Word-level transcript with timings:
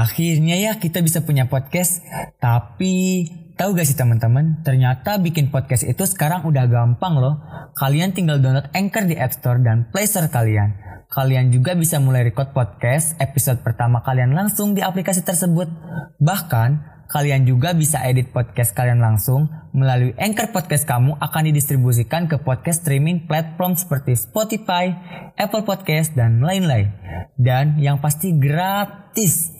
Akhirnya 0.00 0.56
ya 0.56 0.80
kita 0.80 1.04
bisa 1.04 1.20
punya 1.20 1.44
podcast. 1.52 2.00
Tapi 2.40 3.28
tahu 3.60 3.76
gak 3.76 3.84
sih 3.84 3.98
teman-teman? 4.00 4.64
Ternyata 4.64 5.20
bikin 5.20 5.52
podcast 5.52 5.84
itu 5.84 6.08
sekarang 6.08 6.48
udah 6.48 6.64
gampang 6.72 7.20
loh. 7.20 7.36
Kalian 7.76 8.16
tinggal 8.16 8.40
download 8.40 8.72
Anchor 8.72 9.04
di 9.04 9.20
App 9.20 9.36
Store 9.36 9.60
dan 9.60 9.92
Play 9.92 10.08
Store 10.08 10.32
kalian. 10.32 10.72
Kalian 11.12 11.52
juga 11.52 11.76
bisa 11.76 12.00
mulai 12.00 12.24
record 12.24 12.56
podcast 12.56 13.18
episode 13.20 13.60
pertama 13.60 14.00
kalian 14.00 14.32
langsung 14.32 14.72
di 14.72 14.80
aplikasi 14.80 15.20
tersebut. 15.20 15.68
Bahkan 16.16 16.70
kalian 17.10 17.42
juga 17.42 17.74
bisa 17.74 17.98
edit 18.06 18.30
podcast 18.30 18.70
kalian 18.70 19.02
langsung 19.02 19.50
melalui 19.74 20.14
Anchor 20.14 20.54
Podcast 20.54 20.86
kamu 20.86 21.18
akan 21.18 21.42
didistribusikan 21.50 22.30
ke 22.30 22.38
podcast 22.38 22.86
streaming 22.86 23.26
platform 23.26 23.74
seperti 23.74 24.14
Spotify, 24.14 24.94
Apple 25.34 25.66
Podcast, 25.66 26.14
dan 26.14 26.38
lain-lain. 26.42 26.90
Dan 27.34 27.82
yang 27.82 27.98
pasti 27.98 28.38
gratis. 28.38 29.50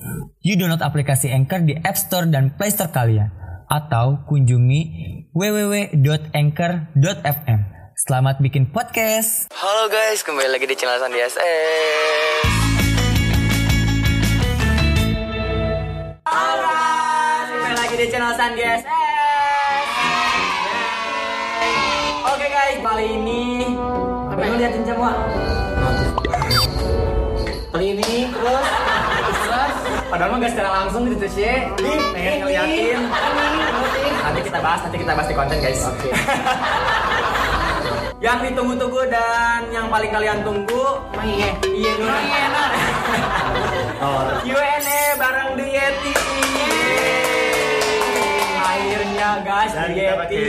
You 0.43 0.55
download 0.55 0.83
aplikasi 0.83 1.35
Anchor 1.35 1.67
di 1.67 1.75
App 1.83 1.99
Store 1.99 2.27
dan 2.31 2.55
Play 2.55 2.71
Store 2.71 2.95
kalian. 2.95 3.35
Atau 3.71 4.27
kunjungi 4.27 4.83
www.anchor.fm. 5.31 7.61
Selamat 7.95 8.43
bikin 8.43 8.75
podcast. 8.75 9.47
Halo 9.55 9.87
guys, 9.93 10.27
kembali 10.27 10.51
lagi 10.51 10.67
di 10.67 10.75
channel 10.75 10.99
Sandi 10.99 11.23
SS. 11.23 12.70
Di 18.01 18.09
channel 18.09 18.33
Sandi 18.33 18.65
SS. 18.65 18.85
Oke 22.33 22.47
guys, 22.49 22.81
kali 22.81 23.07
ini 23.13 23.77
apa 24.33 24.41
yang 24.41 24.57
liatin 24.57 24.83
semua? 24.89 25.13
Kali 27.77 27.85
ini 27.93 28.25
terus 28.33 28.67
terus 29.21 29.75
padahal 30.09 30.33
mah 30.33 30.39
gak 30.41 30.53
secara 30.57 30.71
langsung 30.81 31.13
gitu 31.13 31.29
sih. 31.29 31.69
Pengen 32.17 32.41
ngeliatin. 32.41 33.05
Nanti 34.25 34.41
kita 34.49 34.59
bahas, 34.65 34.81
nanti 34.81 34.97
kita 34.97 35.13
bahas 35.13 35.29
di 35.29 35.37
konten 35.37 35.59
guys. 35.61 35.85
Oke. 35.85 36.09
yang 38.25 38.41
ditunggu-tunggu 38.41 39.13
dan 39.13 39.69
yang 39.77 39.93
paling 39.93 40.09
kalian 40.09 40.41
tunggu 40.41 41.05
Oh 41.21 41.25
iya. 41.29 41.53
Iya. 41.69 41.93
Oh 42.01 42.21
iya. 42.25 42.49
Oh, 44.01 44.25
Q&A 44.41 45.21
bareng 45.21 45.53
di 45.61 45.67
Yeti. 45.69 46.50
Akhirnya 49.21 49.45
guys 49.45 49.73
dan 49.77 49.93
di 49.93 50.01
kita 50.01 50.17
pakai 50.17 50.45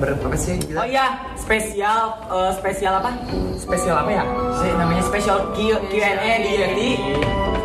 berapa 0.00 0.36
sih? 0.40 0.56
Kita? 0.56 0.80
Oh 0.80 0.86
iya, 0.88 1.06
spesial 1.36 2.16
eh, 2.32 2.52
spesial 2.56 3.04
apa? 3.04 3.12
Spesial 3.60 4.00
apa 4.00 4.08
ya? 4.08 4.24
Sih 4.56 4.72
namanya 4.80 5.04
spesial 5.04 5.52
Q- 5.52 5.84
Q&A 5.92 6.32
di 6.40 6.50
Yeti. 6.56 6.90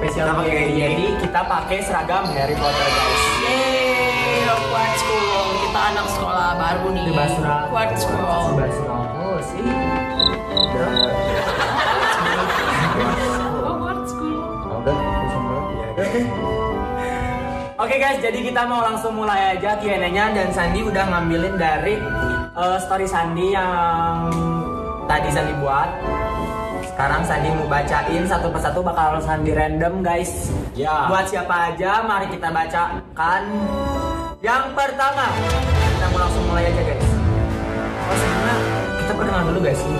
Spesial 0.03 0.36
pakai 0.36 0.44
Q&A 0.44 0.67
di. 0.67 0.75
Yeti. 0.83 1.08
Kita 1.23 1.47
pakai 1.47 1.80
seragam 1.88 2.27
Harry 2.36 2.59
Potter 2.59 2.88
guys. 2.91 3.23
Yeay, 3.39 4.44
Quad 4.67 4.91
School. 4.99 5.47
Kita 5.64 5.80
anak 5.95 6.08
sekolah 6.11 6.49
baru 6.59 6.88
nih. 6.91 7.03
Di 7.08 7.14
Basra. 7.16 7.55
Quad 7.71 7.91
School. 7.95 8.44
Basra. 8.59 8.97
Oh 9.23 9.39
sih. 9.47 9.64
Oke 17.84 18.00
guys, 18.00 18.16
jadi 18.23 18.39
kita 18.39 18.64
mau 18.64 18.80
langsung 18.80 19.12
mulai 19.12 19.59
aja 19.59 19.76
Q&A-nya 19.76 20.31
dan 20.31 20.56
Sandi 20.56 20.88
udah 20.88 21.03
ngambilin 21.03 21.59
dari 21.59 22.00
eh, 22.56 22.78
story 22.80 23.03
Sandi 23.03 23.52
yang 23.52 24.31
tadi 25.03 25.28
Sandi 25.28 25.52
buat. 25.59 25.92
Sekarang 26.88 27.28
Sandi 27.28 27.52
mau 27.52 27.67
bacain 27.67 28.23
satu 28.23 28.48
persatu 28.56 28.80
bakal 28.80 29.20
Sandi 29.20 29.52
random 29.52 30.00
guys. 30.00 30.48
Ya. 30.80 31.11
Buat 31.11 31.28
siapa 31.28 31.76
aja, 31.76 32.08
mari 32.08 32.31
kita 32.31 32.56
bacakan. 32.56 33.44
Yang 34.39 34.64
pertama, 34.80 35.28
kita 35.67 36.06
mau 36.08 36.20
langsung 36.23 36.44
mulai 36.48 36.72
aja 36.72 36.81
guys. 36.88 37.08
Oh 38.00 38.16
sebenarnya 38.16 38.56
kita 38.95 39.11
perkenalan 39.11 39.45
dulu 39.52 39.60
guys. 39.60 39.82
Ini 39.83 40.00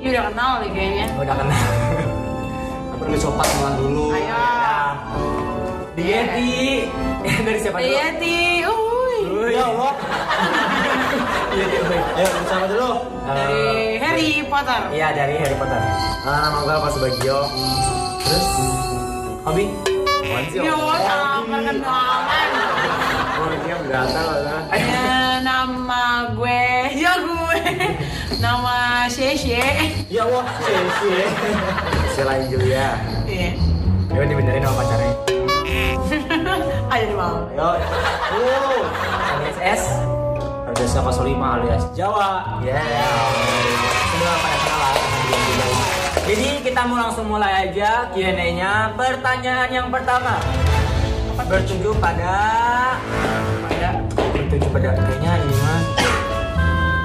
Iya 0.00 0.08
udah 0.16 0.24
kenal 0.32 0.50
nih 0.64 0.70
kayaknya. 0.72 1.06
udah 1.12 1.36
kenal. 1.36 1.64
Apa 2.88 3.04
perlu 3.04 3.18
sopan 3.20 3.44
kenalan 3.52 3.74
dulu? 3.84 4.04
Ayo. 4.16 4.24
Ya. 4.32 4.80
Di 5.92 6.04
Yeti. 6.08 6.56
dari 7.46 7.58
siapa 7.58 7.78
dulu? 7.82 7.90
Yeti. 7.90 8.38
Uy. 8.64 9.18
Uy. 9.26 9.50
Ya 9.54 9.64
Allah. 9.66 9.92
Yeti, 11.54 11.76
uy. 11.82 11.98
Ayo, 12.18 12.28
bersama 12.42 12.64
dulu. 12.70 12.90
Dari 13.28 13.62
Harry 14.00 14.30
Potter. 14.46 14.80
Iya 14.94 15.08
dari 15.12 15.34
Harry 15.36 15.56
Potter. 15.58 15.80
Ah, 16.24 16.38
nama 16.48 16.58
gue 16.64 16.74
Pak 16.76 16.90
Subagio. 16.94 17.40
Terus, 18.24 18.46
Hobi? 19.48 19.64
Yo, 20.52 20.76
sama 20.76 21.40
perkenalan. 21.48 22.48
Oh, 23.38 23.48
dia 23.64 24.00
lah. 24.04 24.62
Ya, 24.76 25.40
nama 25.40 26.28
gue, 26.36 26.68
ya 26.92 27.16
gue, 27.16 27.62
nama 28.36 29.08
Sheshe. 29.08 29.64
Ya 30.12 30.28
Allah, 30.28 30.44
sih. 31.00 31.24
Selain 32.12 32.44
Julia. 32.52 33.00
Iya. 33.24 33.56
Coba 34.12 34.24
dibenerin 34.28 34.60
sama 34.60 34.84
pacarnya. 34.84 35.12
Ayo 36.98 37.14
di 37.14 37.14
mau. 37.14 37.46
Yo. 37.54 37.78
Uh. 38.42 38.82
SS. 39.54 40.02
Desa 40.74 40.98
05 40.98 41.30
alias 41.30 41.86
Jawa. 41.94 42.58
Ya. 42.58 42.82
Sudah 44.10 44.34
pada 44.42 44.56
kenal 44.58 44.78
lah. 44.82 44.94
Jadi 46.26 46.48
kita 46.66 46.80
mau 46.90 46.98
langsung 46.98 47.30
mulai 47.30 47.70
aja 47.70 48.10
Q&A-nya. 48.10 48.98
Pertanyaan 48.98 49.70
yang 49.70 49.94
pertama 49.94 50.42
bertuju 51.46 51.94
pada 52.02 52.34
pada 53.70 53.90
bertuju 54.34 54.66
pada 54.74 54.90
kayaknya 54.98 55.32
ini 55.38 55.54
mah 55.54 55.80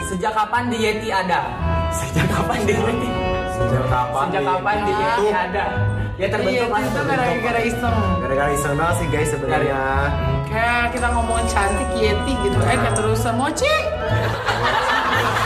sejak 0.09 0.33
kapan 0.33 0.73
di 0.73 0.77
Yeti 0.89 1.13
ada? 1.13 1.53
Sejak 1.93 2.33
kapan 2.33 2.59
di 2.65 2.73
Yeti? 2.73 3.42
Sejak 3.53 3.85
kapan? 3.85 4.25
Sejak 4.29 4.43
kapan 4.49 4.75
di 4.81 4.93
Yeti 4.93 5.27
ada? 5.29 5.65
Ya 6.13 6.27
terbentuk 6.29 6.53
Iya, 6.53 6.65
itu 6.69 7.01
gara-gara 7.09 7.61
iseng. 7.65 7.97
Gara-gara 8.21 8.49
iseng 8.53 8.73
doang 8.77 8.95
sih 9.01 9.07
guys 9.09 9.29
sebenarnya. 9.33 9.81
Kayak 10.53 10.93
kita 10.93 11.07
ngomongin 11.09 11.47
cantik 11.49 11.89
Yeti 11.93 12.33
gitu, 12.39 12.57
eh 12.61 12.77
keterusan 12.79 13.33
mochi. 13.33 13.73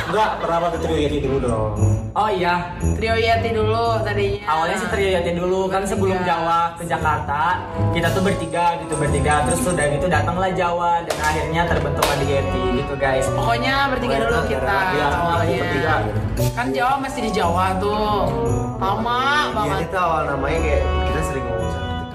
Enggak, 0.07 0.39
pernah 0.39 0.57
pakai 0.63 0.79
trio 0.81 0.97
Yeti 0.97 1.17
dulu 1.19 1.37
dong. 1.41 1.71
Oh 2.11 2.25
iya, 2.27 2.73
Trio 2.95 3.13
Yeti 3.13 3.51
dulu 3.51 4.01
tadinya. 4.01 4.41
awalnya 4.47 4.75
sih 4.75 4.89
Trio 4.89 5.09
Yati 5.11 5.31
dulu 5.31 5.67
kan 5.67 5.83
sebelum 5.83 6.17
Iya. 6.17 6.25
Jawa 6.25 6.59
ke 6.73 6.83
Jakarta 6.83 7.61
kita 7.93 8.09
tuh 8.09 8.25
bertiga 8.25 8.73
gitu 8.81 8.93
bertiga 8.95 9.45
terus 9.45 9.61
udah 9.63 9.85
gitu 9.85 10.07
datanglah 10.07 10.49
Jawa 10.49 11.05
dan 11.05 11.17
akhirnya 11.21 11.61
terbentuklah 11.67 12.15
di 12.17 12.27
Yeti 12.27 12.63
gitu 12.75 12.93
guys 12.97 13.27
Pokoknya 13.29 13.75
bertiga 13.91 14.15
dulu 14.19 14.39
kita 14.45 14.77
Iya, 14.89 15.07
awalnya. 15.13 15.57
bertiga. 15.61 15.93
Kan 16.51 16.67
Jawa 16.71 16.93
masih 16.97 17.21
di 17.21 17.31
Jawa 17.31 17.65
tuh. 17.77 18.17
Lama 18.77 19.19
Yeti 19.21 19.53
banget. 19.53 19.79
itu 19.83 19.97
awal 19.99 20.21
namanya 20.27 20.57
kayak 20.59 20.81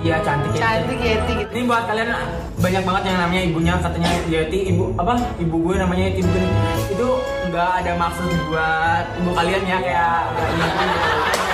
iya 0.03 0.17
cantik. 0.21 0.51
Cantik 0.53 0.99
Yeti 0.99 1.33
gitu. 1.39 1.51
ini 1.53 1.63
buat 1.65 1.87
kalian 1.87 2.11
banyak 2.59 2.83
banget 2.83 3.03
yang 3.05 3.19
namanya 3.19 3.43
ibunya 3.45 3.75
katanya 3.79 4.11
Yeti 4.27 4.59
ibu 4.69 4.91
apa 4.97 5.15
ibu 5.37 5.57
gue 5.61 5.75
namanya 5.77 6.03
Yeti 6.09 6.21
bukan 6.23 6.45
itu 6.89 7.09
nggak 7.49 7.71
ada 7.81 7.93
maksud 7.97 8.27
buat 8.47 9.05
ibu 9.17 9.31
kalian 9.33 9.63
ya 9.63 9.79
kayak 9.79 10.23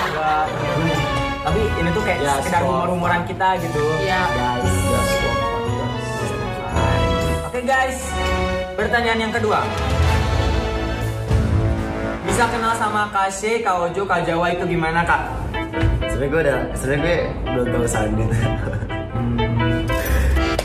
nggak 0.09 0.43
tapi 1.39 1.61
ini 1.73 1.89
tuh 1.89 2.03
kayak 2.03 2.19
Ya, 2.19 2.33
sekedar 2.37 2.61
sport. 2.61 2.73
humor-humoran 2.75 3.21
kita 3.23 3.47
gitu 3.59 3.83
Iya. 3.99 4.21
guys 4.27 4.73
Ya, 4.89 4.99
Oke 7.49 7.59
guys, 7.65 7.99
pertanyaan 8.73 9.19
yang 9.19 9.33
kedua. 9.33 9.59
Bisa 12.21 12.45
kenal 12.47 12.71
sama 12.73 13.09
Kashe, 13.09 13.59
Kak 13.59 13.75
Ojo, 13.83 14.05
Kak 14.05 14.23
Jawa 14.23 14.53
itu 14.53 14.63
gimana 14.65 15.01
kak? 15.01 15.21
Sebenernya 16.19 16.35
gue 16.35 16.43
udah, 16.43 16.59
sebenernya 16.75 16.99
gue 16.99 17.15
belum 17.47 17.67
tahu 17.71 17.85
Sandi. 17.87 18.25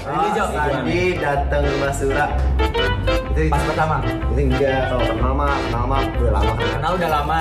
Ini 0.03 0.29
Jo, 0.35 0.45
Sandi 0.51 1.01
datang 1.23 1.63
rumah 1.63 1.93
Sura. 1.95 2.27
Itu 3.31 3.55
Pas 3.55 3.63
pertama, 3.63 4.03
itu 4.35 4.51
enggak 4.51 4.91
kalau 4.91 5.07
kenal 5.15 5.33
mah 5.39 5.55
kenal 5.55 5.85
mah 5.87 6.01
udah 6.11 6.33
lama 6.35 6.53
kenal. 6.59 6.75
kenal 6.75 6.93
udah 6.99 7.07
lama. 7.23 7.41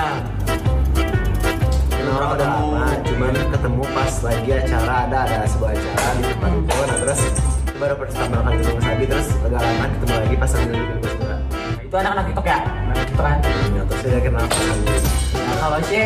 Kenal 1.90 2.14
udah 2.38 2.48
lama, 2.54 2.84
cuman 3.02 3.34
ketemu 3.50 3.82
pas 3.82 4.14
lagi 4.22 4.50
acara 4.62 4.94
ada 5.10 5.18
ada 5.26 5.36
sebuah 5.50 5.70
acara 5.74 6.10
di 6.14 6.22
tempat 6.30 6.50
itu, 6.54 6.70
nah 6.70 6.96
terus 7.02 7.18
itu 7.18 7.42
baru 7.82 7.94
pertama 7.98 8.36
kali 8.46 8.56
ketemu 8.62 8.78
Sandi 8.78 9.04
terus 9.10 9.28
agak 9.42 9.58
lama 9.58 9.84
ketemu 9.90 10.14
lagi 10.22 10.34
pas 10.38 10.50
Sandi 10.54 10.70
lagi 10.70 10.86
ketemu 10.86 11.10
Sura. 11.18 11.36
Itu 11.82 11.94
anak-anak 11.98 12.24
TikTok 12.30 12.46
ya? 12.46 12.58
Anak 12.62 12.96
TikTok 13.10 13.26
kan? 13.26 13.38
Nah, 13.42 13.84
terus 13.90 14.00
dia 14.06 14.20
kenal 14.22 14.44
pas 14.46 14.62
Sandi. 14.62 14.94
Nah, 15.34 15.56
kalau 15.58 15.80
She, 15.90 16.02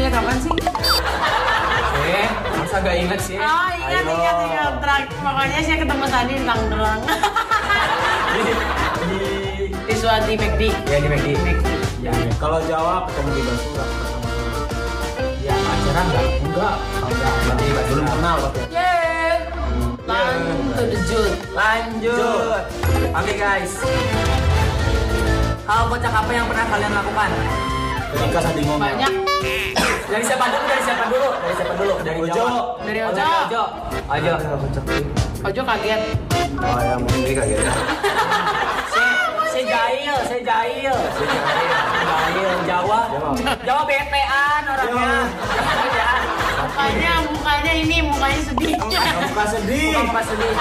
Maksudnya 0.00 0.16
kapan 0.16 0.36
sih? 0.40 0.52
She, 1.92 2.20
masa 2.56 2.76
gak 2.80 2.96
inget 2.96 3.20
sih? 3.20 3.36
Oh 3.36 3.68
ingat 3.68 4.00
Ayo. 4.00 4.16
ingat 4.16 4.36
ingat 4.40 4.72
Terakhir- 4.80 5.12
Pokoknya 5.20 5.60
saya 5.60 5.76
ketemu 5.76 6.04
tadi 6.08 6.32
di 6.32 6.44
Tangerang 6.48 7.00
Di, 8.32 8.40
di, 9.04 9.18
Di 9.76 9.94
Suwati 10.00 10.32
McD 10.40 10.62
ya 10.88 10.96
di 10.96 11.08
McD. 11.12 11.46
Ya, 12.00 12.12
Kalau 12.40 12.64
Jawa 12.64 13.04
ketemu 13.12 13.28
di 13.28 13.42
Basura. 13.44 13.84
ya 15.44 15.52
pacaran 15.60 16.04
nggak? 16.08 16.24
Enggak. 16.48 16.76
Oh, 16.80 17.08
enggak. 17.12 17.32
Berarti 17.36 17.64
Belum 17.68 17.76
pacaran. 17.76 18.08
kenal 18.08 18.36
waktu. 18.40 18.60
Yeay 18.72 19.36
lanjut. 21.52 22.64
Oke 23.12 23.32
guys. 23.36 23.72
Hal 25.68 25.92
kocak 25.92 26.08
apa 26.14 26.30
yang 26.32 26.48
pernah 26.48 26.64
kalian 26.72 26.92
lakukan? 26.96 27.30
Ketika 28.10 28.40
Sandi 28.40 28.64
ngomong. 28.64 28.80
Banyak. 28.80 29.12
Dari 30.10 30.24
siapa 30.26 30.42
dulu? 30.50 30.66
Dari 30.66 30.82
siapa 30.82 31.04
dulu? 31.06 31.28
Dari 31.38 31.54
siapa 31.54 31.72
dulu? 31.78 31.94
Dari 32.02 32.18
Ojo. 32.18 32.34
Jawa. 32.34 32.50
Dari 32.82 32.98
Oh, 32.98 33.10
Ojo. 33.14 33.22
Ojo. 33.46 33.62
Ojo. 34.10 34.80
Ojo 35.40 35.62
kaget. 35.62 36.02
Oh 36.60 36.78
ya 36.82 36.94
mungkin 36.98 37.20
dia 37.22 37.34
kaget. 37.38 37.58
Saya 38.90 39.14
saya 39.46 39.64
jahil, 39.64 40.16
saya 40.26 40.42
jahil. 40.42 40.94
Jahil 42.10 42.50
Jawa. 42.66 43.00
Jawa 43.62 43.82
betean 43.86 44.62
orangnya. 44.66 45.14
Mukanya, 46.60 47.12
mukanya 47.30 47.72
ini, 47.72 47.96
mukanya 48.02 48.40
sedih. 48.42 48.74
Muka 48.82 49.44
sedih. 49.46 49.94
Pas 50.10 50.26
sedih. 50.26 50.52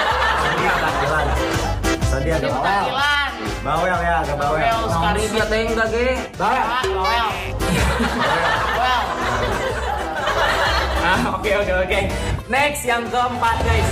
Sandi 0.45 0.63
agak 0.69 0.93
jalan. 1.01 1.25
Sandi 2.05 2.29
Ini 2.29 2.37
agak 2.37 2.53
bawel. 3.65 3.97
ya, 3.97 4.15
agak 4.21 4.37
bawel. 4.37 4.61
Bawel 4.61 4.85
sekali. 4.93 4.93
Sekali 4.93 5.21
dia 5.33 5.45
teh 5.49 5.61
enggak 5.65 5.87
ge. 5.89 6.07
Bawel. 6.37 6.65
Bawel. 6.85 7.27
Oke 11.35 11.51
oke 11.55 11.73
oke. 11.73 11.99
Next 12.47 12.85
yang 12.85 13.03
keempat 13.09 13.57
guys. 13.63 13.89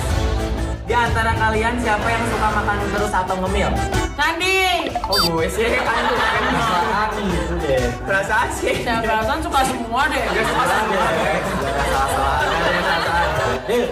Di 0.88 0.96
antara 0.96 1.36
kalian 1.36 1.76
siapa 1.84 2.08
yang 2.08 2.24
suka 2.32 2.48
makan 2.54 2.78
terus 2.94 3.12
atau 3.12 3.36
ngemil? 3.44 3.70
Sandi. 4.16 4.88
Oh 5.04 5.20
gue 5.20 5.46
sih 5.50 5.68
kan 5.68 6.00
lu 6.00 6.16
kan 6.16 6.44
Perasaan 6.48 7.10
gitu 7.28 7.56
deh. 7.60 7.84
perasaan 8.08 8.50
sih. 8.56 8.76
Saya 8.82 9.00
perasaan 9.04 9.40
suka 9.42 9.60
semua 9.68 10.02
deh. 10.08 10.24
Gak 10.32 10.46
suka 10.48 10.64
sama. 10.64 10.96
Salah-salah. 11.92 12.40
Dil. 13.68 13.86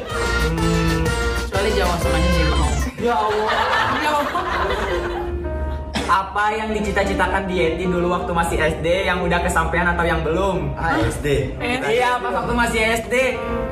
Kecuali 1.45 1.69
Jawa 1.75 1.95
semuanya 2.00 2.30
jengkol. 2.31 2.71
Ya 2.95 3.16
Allah. 3.16 3.51
Ya 4.00 4.12
Allah. 4.16 4.44
Apa 6.06 6.54
yang 6.54 6.69
dicita-citakan 6.69 7.50
di 7.50 7.57
Yeti 7.57 7.86
dulu 7.86 8.13
waktu 8.13 8.30
masih 8.30 8.57
SD 8.60 8.88
yang 9.04 9.19
udah 9.19 9.42
kesampaian 9.42 9.90
atau 9.90 10.06
yang 10.06 10.22
belum? 10.22 10.69
Ah, 10.75 11.02
SD. 11.02 11.57
Iya, 11.84 12.22
pas 12.22 12.34
waktu 12.36 12.54
masih 12.54 12.80
SD. 13.02 13.13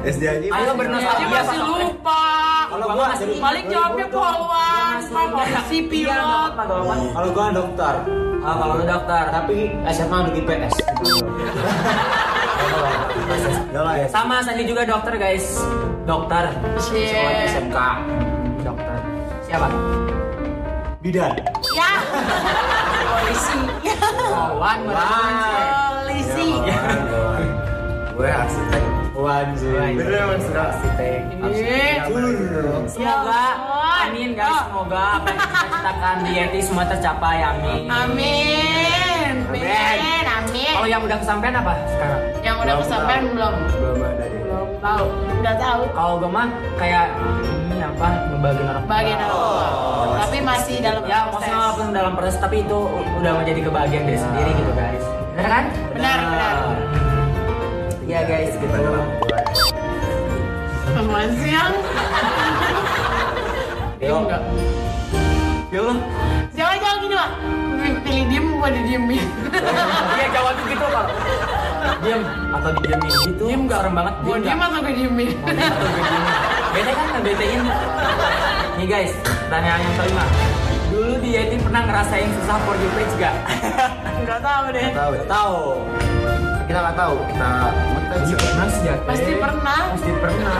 SD 0.03 0.23
aja. 0.23 0.47
Ayo 0.49 0.65
Dia 0.65 0.73
bernostalgia 0.73 1.27
masih 1.29 1.45
pas- 1.55 1.69
lupa. 1.69 2.25
Kalau 2.67 2.85
gua 2.89 3.05
masih 3.07 3.25
Paling 3.37 3.65
jawabnya 3.69 4.05
polwan, 4.09 4.95
sama 5.03 5.21
polisi 5.31 5.77
Iya, 5.77 5.87
pilot. 5.87 6.51
apa-apa. 6.51 6.61
Kalau 7.13 7.29
gua 7.29 7.45
dokter. 7.53 7.93
Ah, 8.41 8.55
kalau 8.57 8.73
lu 8.75 8.83
dokter. 8.83 9.23
Tapi 9.29 9.57
SMA 9.87 10.17
udah 10.23 10.33
IPS. 10.33 10.73
Ya 13.69 13.81
lah 13.81 13.95
ya. 13.95 14.07
Sama 14.09 14.41
Sandi 14.41 14.63
juga 14.65 14.83
dokter, 14.83 15.13
guys. 15.15 15.61
Dokter. 16.03 16.49
Sekolah 16.77 17.33
SMK. 17.47 17.77
Dokter. 18.59 18.97
Siapa? 19.45 20.02
Bidan. 21.03 21.35
Ya. 21.75 21.99
Polisi. 23.11 23.59
Wawan, 24.23 24.79
Polisi. 24.87 26.49
Gue 28.15 28.29
arsitek. 28.31 28.83
Wan 29.11 29.51
sih. 29.59 29.67
Bener 29.99 30.15
emang 30.15 30.39
sudah 30.39 30.71
arsitek. 30.71 31.19
Semoga, 32.87 33.43
Ya 33.43 34.07
amin 34.07 34.31
guys, 34.31 34.63
semoga 34.67 35.01
apa 35.19 35.27
yang 35.27 35.39
dicita-citakan 35.43 36.15
di 36.23 36.31
Yeti 36.39 36.59
semua 36.63 36.85
tercapai, 36.87 37.37
amin. 37.39 37.83
Amin. 37.87 39.35
Amin. 39.47 39.63
Amin. 39.63 40.23
Amin. 40.23 40.71
Kalau 40.71 40.87
yang 40.87 41.01
udah 41.03 41.17
kesampaian 41.19 41.55
apa 41.59 41.71
sekarang? 41.91 42.21
Udah 42.63 42.79
Belum 42.79 42.83
kesampaian 42.87 43.23
belum? 43.27 43.53
Belum 43.75 43.97
ada 43.99 44.23
deh. 44.23 44.39
Belum 44.39 44.69
tahu. 44.79 45.05
Udah 45.43 45.55
tahu. 45.59 45.81
Kalau 45.91 46.13
gue 46.15 46.31
mah 46.31 46.47
kayak 46.79 47.05
ini 47.67 47.83
apa, 47.83 48.07
ngebagiin 48.31 48.67
orang. 48.71 48.83
Bagian 48.87 49.19
orang 49.19 49.35
tua. 49.35 49.67
Tapi 50.23 50.37
masih 50.39 50.75
dalam 50.79 51.03
Ya, 51.03 51.27
proses. 51.27 51.31
maksudnya 51.35 51.57
walaupun 51.59 51.85
dalam 51.91 52.13
proses, 52.15 52.37
tapi 52.39 52.55
itu 52.63 52.79
udah 53.19 53.31
menjadi 53.35 53.59
kebahagiaan 53.67 54.05
dari 54.07 54.15
sendiri 54.15 54.51
gitu 54.55 54.71
guys. 54.71 55.03
Bener 55.35 55.47
kan? 55.51 55.63
Benar, 55.91 56.17
benar. 56.23 56.55
Iya 58.03 58.19
guys, 58.23 58.51
gitu. 58.55 58.77
Apaan 60.93 61.29
sih 61.35 61.51
yang? 61.51 61.73
Yo. 63.99 64.15
Enggak. 64.23 64.41
Ya 65.67 65.79
Allah. 65.81 65.97
Jangan 66.53 66.75
jangan 66.79 66.97
gini 67.01 67.15
pak. 67.17 67.29
Pilih 68.03 68.23
diem 68.29 68.45
apa 68.55 68.67
didiemin? 68.71 69.25
Iya 70.13 70.27
jawab 70.31 70.55
gitu 70.63 70.85
kalau 70.87 71.07
diem 71.99 72.21
atau 72.51 72.69
didiemin 72.73 73.11
gitu. 73.25 73.43
Diem 73.45 73.61
gak 73.65 73.79
serem 73.81 73.93
banget. 73.93 74.13
Mau 74.21 74.35
diem 74.37 74.59
atau 74.59 74.79
gue 74.79 74.93
diemin? 74.93 75.29
atau 75.37 75.85
gue 75.85 76.01
diemin. 76.01 76.33
Bete 76.73 76.91
kan 76.91 77.07
ngebetein. 77.13 77.61
Nih 78.73 78.87
guys, 78.89 79.11
pertanyaan 79.21 79.79
yang 79.79 79.95
kelima. 79.95 80.25
Dulu 80.89 81.13
di 81.19 81.29
Yeti 81.31 81.55
pernah 81.57 81.81
ngerasain 81.83 82.29
susah 82.37 82.57
for 82.61 82.75
you 82.75 82.89
page 82.93 83.13
gak? 83.17 83.35
Enggak 84.13 84.39
tahu 84.47 84.63
deh. 84.71 84.87
Tahu. 84.93 85.11
Tahu. 85.25 85.57
Kita 86.63 86.79
nggak 86.79 86.95
tahu. 86.95 87.15
Kita 87.27 87.49
kita 87.93 88.15
bisa. 88.23 88.35
pernah 88.39 88.67
sih 88.69 88.83
ya. 88.85 88.95
Pasti 89.03 89.31
pernah. 89.35 89.79
Pasti 89.93 90.11
pernah. 90.15 90.55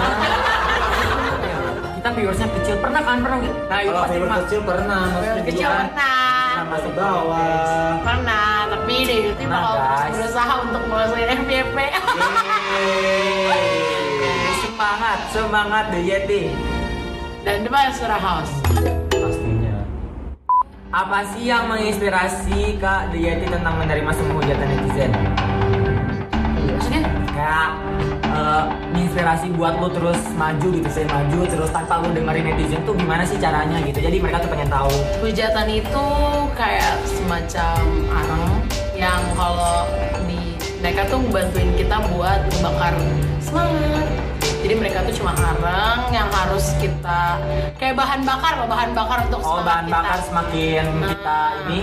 Kita 1.94 2.10
viewersnya 2.12 2.48
kecil 2.52 2.75
pernah 2.84 3.02
kan 3.02 3.18
pernah. 3.24 3.38
Nah 3.40 3.80
itu 3.80 3.90
Kalau 3.90 4.04
pernah. 4.06 4.38
kecil 4.44 4.60
pernah. 4.62 5.04
Kecil 5.48 5.68
pernah. 5.70 6.66
masuk 6.68 6.92
bawah. 6.94 7.94
Pernah. 8.04 8.52
Tapi 8.94 9.10
deh 9.10 9.19
itu 9.25 9.45
Nah, 9.50 9.57
bakal 9.57 9.74
guys. 9.74 10.12
berusaha 10.13 10.54
untuk 10.69 10.84
ngelesain 10.86 11.30
FYP. 11.42 11.78
Semangat, 14.62 15.19
semangat 15.34 15.86
The 15.90 16.01
Yeti. 16.06 16.44
Dan 17.42 17.66
depan 17.66 17.90
surah 17.90 18.22
house. 18.22 18.54
Pastinya. 19.10 19.81
Apa 20.94 21.25
sih 21.34 21.50
yang 21.50 21.74
menginspirasi 21.74 22.78
Kak 22.78 23.10
The 23.10 23.18
Yeti 23.18 23.50
tentang 23.50 23.81
menerima 23.81 24.13
semua 24.13 24.38
hujatan 24.38 24.68
netizen? 24.69 25.10
Menginspirasi 29.13 29.54
buat 29.54 29.77
lu 29.77 29.94
terus 29.94 30.18
maju 30.33 30.68
gitu, 30.74 30.89
saya 30.89 31.06
maju 31.06 31.45
terus 31.45 31.69
tanpa 31.69 32.01
lu 32.01 32.10
dengerin 32.18 32.50
netizen 32.50 32.81
tuh 32.81 32.98
gimana 32.98 33.21
sih 33.21 33.38
caranya 33.38 33.77
gitu. 33.86 34.01
Jadi 34.01 34.18
mereka 34.18 34.42
tuh 34.42 34.50
pengen 34.50 34.74
tahu. 34.74 34.89
Hujatan 35.21 35.69
itu 35.69 36.06
kayak 36.57 36.98
semacam 37.06 37.77
arang 38.10 38.45
yang 38.98 39.21
kalau 39.38 39.86
di 40.25 40.57
mereka 40.81 41.06
tuh 41.13 41.21
bantuin 41.30 41.69
kita 41.77 42.01
buat 42.10 42.42
bakar 42.65 42.98
semangat. 43.38 44.10
Jadi 44.65 44.74
mereka 44.81 45.06
tuh 45.06 45.13
cuma 45.21 45.38
arang 45.38 46.10
yang 46.10 46.25
harus 46.33 46.74
kita 46.81 47.38
kayak 47.77 47.94
bahan 47.94 48.25
bakar, 48.25 48.57
loh, 48.57 48.65
bahan 48.65 48.98
bakar 48.98 49.29
untuk 49.29 49.46
Oh 49.46 49.62
bahan 49.62 49.86
kita. 49.86 49.93
bakar 49.93 50.20
semakin 50.25 50.86
kita 51.05 51.39
ini 51.70 51.79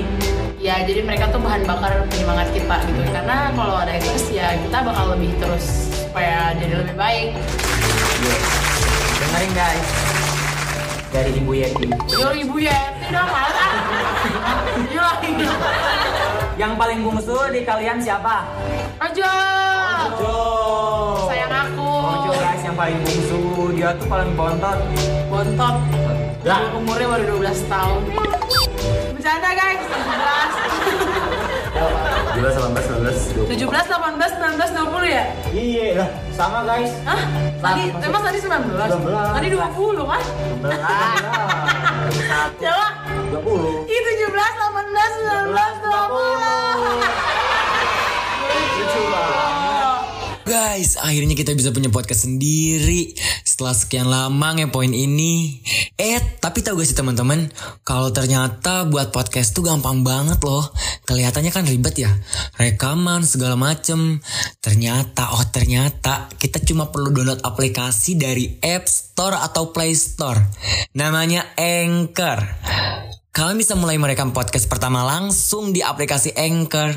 Ya, 0.60 0.76
jadi 0.84 1.00
mereka 1.00 1.32
tuh 1.32 1.40
bahan 1.40 1.64
bakar 1.64 2.04
penyemangat 2.12 2.52
kita 2.52 2.84
gitu. 2.84 3.00
Karena 3.08 3.48
kalau 3.56 3.80
ada 3.80 3.96
yang 3.96 4.04
terus 4.04 4.26
ya 4.28 4.52
kita 4.60 4.78
bakal 4.84 5.16
lebih 5.16 5.32
terus 5.40 5.89
supaya 6.10 6.50
jadi 6.58 6.74
lebih 6.74 6.96
baik. 6.98 7.38
dengerin 9.22 9.52
guys 9.54 9.86
dari 11.14 11.30
Ibu 11.38 11.52
Yeti. 11.54 11.86
Yo 12.10 12.34
ibu 12.34 12.58
ya, 12.58 12.74
udah 13.14 13.24
malas 13.30 13.54
ah. 13.62 13.72
Yo. 14.90 15.06
Yang 16.58 16.72
paling 16.74 16.98
bungsu 17.06 17.38
di 17.54 17.62
kalian 17.62 18.02
siapa? 18.02 18.42
Ojo. 18.98 19.34
Jo. 20.18 20.38
Sayang 21.30 21.54
aku. 21.54 21.90
Ojo 21.94 22.30
guys 22.34 22.62
yang 22.66 22.74
paling 22.74 22.98
bungsu 23.06 23.40
dia 23.78 23.94
tuh 23.94 24.10
paling 24.10 24.34
bontot. 24.34 24.78
Bontot. 25.30 25.76
Lah. 26.42 26.74
Umurnya 26.74 27.06
baru 27.06 27.38
12 27.38 27.70
tahun. 27.70 28.00
Bercanda 29.14 29.50
guys, 29.54 29.78
17, 31.70 32.40
18, 32.40 32.74
19, 32.74 33.46
20. 33.46 33.54
17. 33.54 33.70
17, 33.70 33.86
18, 33.86 34.32
19, 34.42 34.74
20 34.74 35.06
ya? 35.06 35.24
Iya 35.54 35.86
lah, 36.02 36.08
sama 36.34 36.66
guys. 36.66 36.90
Hah? 37.06 37.20
Tadi, 37.62 37.82
emang 38.02 38.22
tadi 38.26 38.38
19? 38.42 38.74
19. 38.74 39.36
Tadi 39.38 39.48
20 39.54 40.10
kan? 40.10 40.22
Coba, 42.58 42.86
20. 43.38 43.86
Ih 43.86 44.00
17, 44.02 44.34
18, 44.34 45.10
19, 45.46 45.78
20 45.86 47.30
Lucu. 48.80 49.02
Guys, 50.50 50.98
akhirnya 50.98 51.38
kita 51.38 51.54
bisa 51.54 51.70
punya 51.70 51.94
podcast 51.94 52.26
sendiri 52.26 53.14
setelah 53.46 53.70
sekian 53.70 54.10
lama 54.10 54.58
ngepoin 54.58 54.90
ini. 54.90 55.62
Eh, 56.00 56.40
tapi 56.40 56.64
tahu 56.64 56.80
gak 56.80 56.88
sih 56.88 56.96
teman-teman, 56.96 57.52
kalau 57.84 58.08
ternyata 58.08 58.88
buat 58.88 59.12
podcast 59.12 59.52
tuh 59.52 59.68
gampang 59.68 60.00
banget 60.00 60.40
loh. 60.40 60.64
Kelihatannya 61.04 61.52
kan 61.52 61.68
ribet 61.68 62.00
ya, 62.00 62.08
rekaman 62.56 63.20
segala 63.20 63.52
macem. 63.60 64.16
Ternyata, 64.64 65.36
oh 65.36 65.44
ternyata 65.52 66.32
kita 66.40 66.64
cuma 66.64 66.88
perlu 66.88 67.12
download 67.12 67.44
aplikasi 67.44 68.16
dari 68.16 68.48
App 68.64 68.88
Store 68.88 69.44
atau 69.44 69.76
Play 69.76 69.92
Store. 69.92 70.40
Namanya 70.96 71.52
Anchor. 71.60 72.48
Kalian 73.30 73.62
bisa 73.62 73.78
mulai 73.78 73.94
merekam 73.94 74.34
podcast 74.34 74.66
pertama 74.66 75.06
langsung 75.06 75.70
di 75.70 75.86
aplikasi 75.86 76.34
Anchor. 76.34 76.90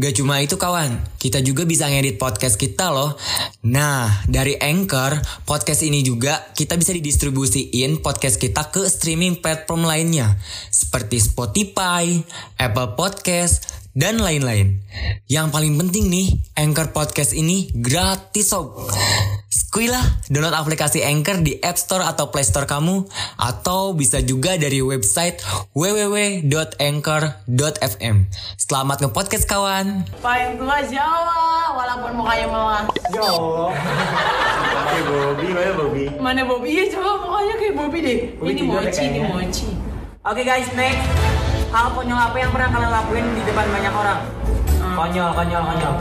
Gak 0.00 0.16
cuma 0.16 0.40
itu 0.40 0.56
kawan, 0.56 0.96
kita 1.20 1.44
juga 1.44 1.68
bisa 1.68 1.84
ngedit 1.92 2.16
podcast 2.16 2.56
kita 2.56 2.88
loh. 2.88 3.20
Nah, 3.68 4.08
dari 4.24 4.56
Anchor, 4.56 5.20
podcast 5.44 5.84
ini 5.84 6.00
juga 6.00 6.40
kita 6.56 6.72
bisa 6.80 6.96
didistribusiin 6.96 8.00
podcast 8.00 8.40
kita 8.40 8.72
ke 8.72 8.88
streaming 8.88 9.44
platform 9.44 9.84
lainnya. 9.84 10.40
Seperti 10.72 11.20
Spotify, 11.20 12.16
Apple 12.56 12.96
Podcast, 12.96 13.77
dan 13.98 14.22
lain-lain. 14.22 14.78
Yang 15.26 15.50
paling 15.50 15.74
penting 15.74 16.06
nih, 16.06 16.38
Anchor 16.54 16.94
Podcast 16.94 17.34
ini 17.34 17.66
gratis 17.74 18.54
sob. 18.54 18.86
Skuy 19.50 19.90
lah, 19.90 20.22
download 20.30 20.54
aplikasi 20.54 21.02
Anchor 21.02 21.42
di 21.42 21.58
App 21.58 21.74
Store 21.74 22.06
atau 22.06 22.30
Play 22.30 22.46
Store 22.46 22.70
kamu 22.70 23.10
atau 23.34 23.98
bisa 23.98 24.22
juga 24.22 24.54
dari 24.54 24.78
website 24.78 25.42
www.anchor.fm. 25.74 28.16
Selamat 28.54 29.02
nge-podcast 29.02 29.50
kawan. 29.50 30.06
Paling 30.22 30.62
tua 30.62 30.78
Jawa, 30.86 31.74
walaupun 31.74 32.22
mukanya 32.22 32.46
malah. 32.46 32.86
Ya 33.10 33.26
Allah. 33.26 33.74
Oke 34.78 35.10
Bobby, 35.10 35.50
mana 35.50 35.74
Bobby? 35.74 36.06
Mana 36.22 36.46
Bobby? 36.46 36.70
Iya 36.70 36.86
coba 36.94 37.18
mukanya 37.26 37.58
kayak 37.58 37.74
Bobby 37.74 37.98
deh. 37.98 38.30
Bobby 38.38 38.54
ini 38.54 38.62
mochi, 38.62 39.10
ini 39.10 39.26
mochi. 39.26 39.66
Oke 40.22 40.46
guys, 40.46 40.70
next. 40.78 41.27
Hal 41.68 41.86
konyol 41.92 42.16
apa 42.18 42.36
yang 42.36 42.50
pernah 42.50 42.68
kalian 42.70 42.90
lakuin 42.90 43.26
di 43.36 43.42
depan 43.44 43.66
banyak 43.68 43.92
orang? 43.92 44.18
Konyol, 44.96 45.30
konyol, 45.32 45.62
konyol. 45.64 45.94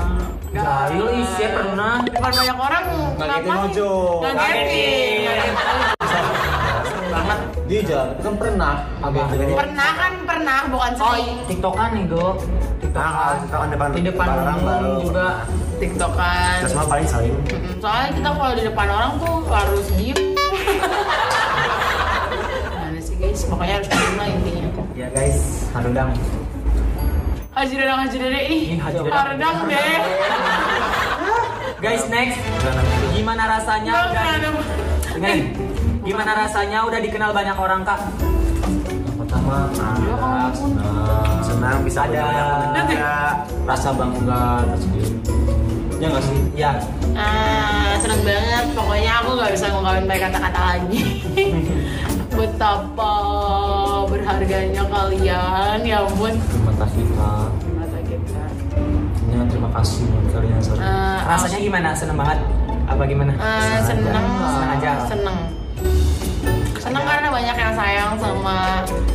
Jahil 0.48 1.06
ih, 1.14 1.28
saya 1.28 1.50
pernah. 1.54 1.94
Depan 2.02 2.32
banyak 2.34 2.58
orang 2.58 2.84
ngapain? 3.14 3.60
Ojo. 3.68 3.92
Ngagetin. 4.24 5.52
Banget. 7.08 7.40
Dia 7.68 7.82
jalan, 7.84 8.10
kan 8.18 8.34
pernah. 8.40 8.74
Agak 9.04 9.26
Pernah 9.36 9.92
kan 9.94 10.14
pernah, 10.24 10.60
bukan 10.72 10.92
Oh, 10.96 11.12
sering. 11.12 11.36
tiktokan 11.46 11.90
nih, 11.94 12.06
Go. 12.08 12.28
Nah, 12.96 13.10
kalau 13.14 13.36
kita 13.38 13.54
kan 13.54 13.70
depan 13.70 13.88
Di 13.92 14.02
depan 14.02 14.28
orang 14.34 14.58
baru. 14.64 14.94
juga. 15.04 15.28
Tiktokan. 15.78 16.56
Kita 16.58 16.70
semua 16.72 16.88
paling 16.88 17.06
saling. 17.06 17.34
Mm, 17.46 17.78
Soalnya 17.78 18.10
kita 18.10 18.30
kalau 18.32 18.54
di 18.56 18.64
depan 18.66 18.88
orang 18.90 19.12
tuh 19.20 19.36
harus 19.46 19.86
diem. 19.94 20.18
Mana 22.74 22.98
sih 22.98 23.16
guys? 23.16 23.46
Makanya 23.46 23.74
harus 23.78 23.90
diem 23.92 24.16
lah 24.16 24.28
intinya. 24.28 24.67
Ya 24.98 25.14
guys, 25.14 25.70
harudang. 25.78 26.10
Haji 27.54 27.74
Dadang, 27.78 28.00
Haji 28.02 28.18
Dede 28.18 28.42
ih. 28.50 28.64
Ih, 28.74 28.80
Haji 28.82 28.98
Dadang. 28.98 29.14
Haredang 29.14 29.56
deh. 29.70 29.98
Guys, 31.78 32.04
next. 32.10 32.42
Gimana 33.14 33.44
rasanya 33.46 33.94
Nggak 33.94 34.10
udah 34.10 34.26
ada. 34.34 34.50
Dengerin. 35.14 35.42
Gimana 36.02 36.32
rasanya 36.34 36.80
udah 36.90 36.98
dikenal 36.98 37.30
banyak 37.30 37.58
orang, 37.58 37.86
Kak? 37.86 38.00
pertama 39.18 39.70
Ya, 40.02 40.16
kamu 40.18 40.50
pun. 40.58 40.72
Senang 41.46 41.78
bisa 41.86 42.02
Ada. 42.10 42.26
ada. 42.74 43.06
rasa 43.70 43.94
bangga 43.94 44.66
tersendiri. 44.66 45.14
Ya 46.02 46.08
nggak 46.10 46.24
sih? 46.26 46.38
Ya, 46.58 46.72
Ah, 47.14 47.94
seneng 48.02 48.22
banget. 48.26 48.66
Pokoknya 48.74 49.14
aku 49.22 49.30
nggak 49.38 49.52
bisa 49.54 49.66
ngungkapin 49.70 50.06
baik 50.10 50.22
kata-kata 50.26 50.62
lagi. 50.74 51.02
Betapa 52.38 53.14
berharganya 54.06 54.84
kalian, 54.86 55.78
ya 55.82 55.98
ampun. 56.00 56.34
Terima 56.38 56.74
kasih 56.78 57.04
kak. 57.12 57.50
Mata 57.74 58.00
kita. 58.04 58.44
Ya, 59.28 59.42
terima 59.44 59.70
kasih 59.74 60.02
buat 60.06 60.28
kalian 60.32 60.60
semua. 60.62 60.86
Ah, 60.86 61.18
rasanya 61.28 61.60
gimana? 61.60 61.90
Seneng 61.92 62.14
banget? 62.16 62.40
Apa 62.86 63.02
gimana? 63.04 63.34
Ah, 63.36 63.82
seneng, 63.82 64.06
Seneng 64.06 64.70
aja. 64.72 64.92
seneng. 65.04 65.38
Seneng 66.78 67.04
karena 67.04 67.28
banyak 67.28 67.58
yang 67.58 67.74
sayang 67.76 68.12
sama 68.16 68.58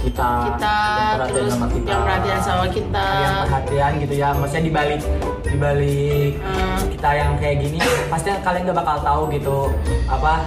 Kita, 0.02 0.30
kita, 0.44 0.76
yang 0.76 1.14
perhatian 1.16 1.32
terus 1.32 1.52
sama 1.54 1.66
kita. 1.70 1.88
yang 1.88 2.02
perhatian 2.02 2.40
sama 2.42 2.66
kita. 2.68 3.06
yang 3.16 3.34
perhatian 3.40 3.92
gitu 3.96 4.14
ya 4.14 4.28
maksudnya 4.34 4.64
dibalik 4.66 5.00
dibalik 5.42 6.32
Hmm. 6.42 6.78
kita 6.90 7.10
yang 7.14 7.30
kayak 7.38 7.56
gini 7.60 7.78
pasti 8.10 8.28
kalian 8.36 8.62
gak 8.66 8.76
bakal 8.76 8.96
tahu 9.00 9.22
gitu 9.30 9.58
apa 10.04 10.44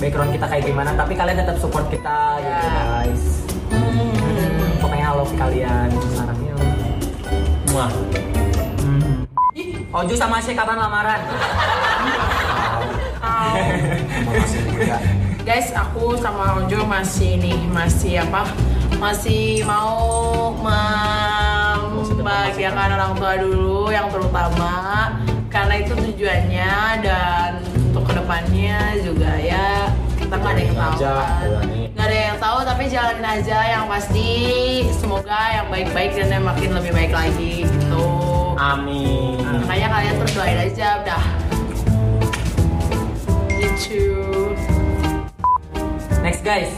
background 0.00 0.32
kita 0.32 0.46
kayak 0.48 0.64
gimana 0.64 0.96
tapi 0.96 1.12
kalian 1.12 1.38
tetap 1.38 1.60
support 1.60 1.86
kita 1.86 2.40
gitu 2.40 2.66
Ya. 2.66 2.82
guys 2.96 3.24
Hmm. 3.70 4.80
pokoknya 4.80 5.06
I 5.06 5.14
love 5.14 5.34
kalian 5.36 5.88
sarannya 6.10 6.54
Muah. 7.70 7.90
hmm. 8.80 9.28
Oju 9.92 10.14
sama 10.14 10.40
Syek 10.40 10.56
kapan 10.56 10.78
lamaran? 10.78 11.20
Guys, 15.40 15.72
aku 15.72 16.14
sama 16.14 16.62
Ojo 16.62 16.84
masih 16.84 17.40
nih, 17.40 17.56
masih 17.66 18.20
apa? 18.22 18.46
Masih 19.00 19.64
mau 19.64 20.52
membahagiakan 20.54 22.88
orang 22.94 23.12
tua 23.16 23.40
dulu 23.40 23.88
yang 23.88 24.12
terutama 24.12 25.16
karena 25.48 25.74
itu 25.80 25.96
tujuannya 25.96 26.72
dan 27.02 27.64
untuk 27.90 28.06
ke 28.06 28.14
depannya 28.22 28.78
juga 29.02 29.34
ya 29.34 29.90
kita 30.14 30.34
nggak 30.38 30.52
ada 30.54 30.62
yang 30.62 30.76
tahu 30.78 30.94
kan. 31.02 31.66
nggak 31.90 32.06
ada 32.06 32.18
yang 32.30 32.38
tahu 32.38 32.58
tapi 32.62 32.82
jalanin 32.86 33.26
aja 33.26 33.58
yang 33.66 33.84
pasti 33.90 34.30
semoga 34.94 35.40
yang 35.58 35.66
baik-baik 35.74 36.14
dan 36.14 36.38
yang 36.38 36.46
makin 36.46 36.70
lebih 36.70 36.94
baik 36.94 37.10
lagi 37.10 37.66
gitu 37.66 38.06
Amin. 38.54 39.42
makanya 39.66 39.88
kalian 39.90 40.14
terus 40.22 40.32
doain 40.38 40.58
aja 40.70 40.88
udah 41.02 41.24
gitu 43.58 44.06
next 46.22 46.46
guys 46.46 46.70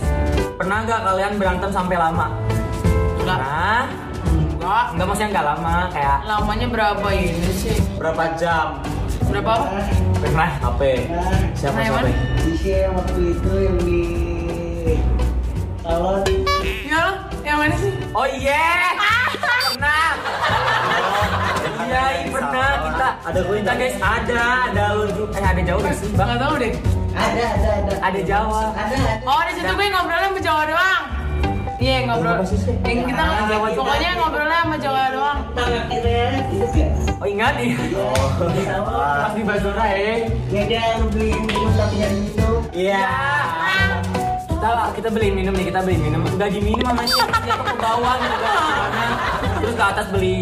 pernah 0.56 0.80
gak 0.88 1.00
kalian 1.04 1.32
berantem 1.36 1.70
sampai 1.74 1.96
lama? 2.00 2.26
enggak 3.20 3.36
Pernah? 3.36 3.82
enggak 4.32 4.84
Enggak 4.96 5.06
maksudnya 5.12 5.28
enggak 5.36 5.46
lama 5.52 5.76
kayak 5.92 6.18
lamanya 6.24 6.66
berapa 6.72 7.08
ini 7.12 7.50
sih 7.52 7.76
Berapa 8.00 8.32
jam? 8.40 8.80
Berapa 9.32 9.54
pernah 10.20 10.50
HP. 10.60 10.80
Siapa 11.56 11.76
Nah, 11.80 11.84
siapa? 11.88 12.04
Ewan. 12.04 12.04
Isi 12.52 12.70
yang 12.84 12.92
waktu 12.92 13.20
itu 13.32 13.52
yang 13.56 13.76
di 13.80 14.00
salon 15.82 16.20
ya 16.84 17.04
yang 17.42 17.56
mana 17.58 17.74
sih 17.80 17.92
Oh 18.12 18.28
iya, 18.28 18.92
pernah. 19.72 20.08
Iya, 21.82 22.02
iya, 22.12 22.26
pernah 22.28 22.70
kita. 22.84 23.08
Ada 23.24 23.38
gue 23.40 23.56
kita 23.64 23.72
guys 23.72 23.96
ada, 23.98 24.42
ada 24.68 24.84
lu 25.00 25.24
eh 25.32 25.44
ada 25.48 25.60
jauh 25.64 25.80
sih 25.96 26.08
bang? 26.12 26.30
tahu 26.36 26.54
deh 26.60 26.72
ada 27.12 27.44
ada 27.56 27.70
ada 27.72 27.92
Ada 28.02 28.20
Jawa. 28.24 28.62
ada 28.76 28.94
ada 28.96 29.12
oh 29.24 29.42
di 29.48 29.52
situ 29.56 29.72
gue 29.72 29.86
ngobrolnya 29.88 30.28
sama 30.28 30.40
Jawa 30.40 30.62
doang 30.68 31.02
iya 31.82 32.06
ngobrol 32.06 32.46
sih, 32.46 32.54
sih? 32.56 32.74
yang 32.80 33.02
kita 33.02 33.22
Ah, 33.22 33.42
Jawa 33.44 33.66
juga. 33.68 33.78
pokoknya 33.82 34.10
ngobrolnya 34.14 34.58
sama 34.62 34.76
Jawa 34.78 35.02
doang 35.10 35.38
kan 35.52 35.70
Oh 37.18 37.26
ingat 37.28 37.54
nih, 37.54 37.70
pas 38.34 39.30
di 39.30 39.42
Bazora 39.42 39.84
ya. 39.88 40.26
ya 40.50 40.62
dia 40.66 40.82
beli 41.04 41.30
minum 41.38 41.70
tapi 41.72 41.94
nyari 41.96 42.16
minum 42.20 42.54
Iya. 42.72 43.06
Kita 44.48 44.68
kita 44.92 45.08
beli 45.08 45.28
minum 45.30 45.54
nih, 45.54 45.66
kita 45.68 45.80
beli 45.82 45.98
minum. 45.98 46.22
Udah 46.24 46.48
diminum 46.48 46.82
mamanya 46.82 47.14
dia 47.40 47.54
tuh 47.54 47.66
ke 47.68 47.76
bawah 47.76 48.14
gitu 48.16 48.36
kan. 48.36 49.10
Terus 49.56 49.74
ke 49.76 49.84
atas 49.84 50.06
beli 50.08 50.38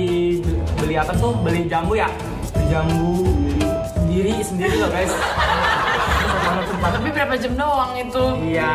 beli 0.75 0.95
apa 0.95 1.13
tuh? 1.15 1.33
Beli 1.37 1.61
jambu 1.67 1.93
ya? 1.95 2.09
Beli 2.51 2.65
jambu 2.67 3.29
sendiri 3.91 4.35
sendiri 4.41 4.75
loh 4.77 4.89
guys. 4.89 5.13
Sama 6.71 6.89
tapi 6.91 7.09
berapa 7.11 7.35
jam 7.37 7.53
doang 7.55 7.93
itu 7.95 8.25
Iya. 8.47 8.73